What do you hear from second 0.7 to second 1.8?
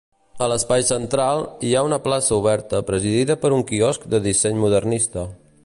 central, hi